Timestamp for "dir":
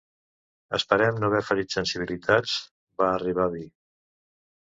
3.59-3.65